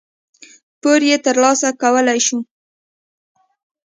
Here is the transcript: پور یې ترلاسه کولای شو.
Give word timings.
پور 0.81 1.01
یې 1.09 1.17
ترلاسه 1.25 1.69
کولای 1.81 2.19
شو. 2.27 2.39